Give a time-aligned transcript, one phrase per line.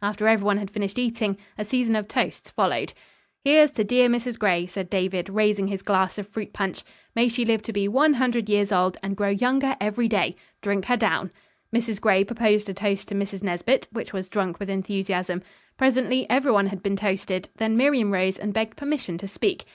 [0.00, 2.94] After every one had finished eating, a season of toasts followed.
[3.44, 4.38] "Here's to dear Mrs.
[4.38, 6.82] Gray," said David, raising his glass of fruit punch,
[7.14, 10.36] "May she live to be one hundred years old, and grow younger every day.
[10.62, 11.30] Drink her down."
[11.70, 12.00] Mrs.
[12.00, 13.42] Gray proposed a toast to Mrs.
[13.42, 15.42] Nesbit, which was drunk with enthusiasm.
[15.76, 19.62] Presently every one had been toasted, then Miriam rose and begged permission to speak.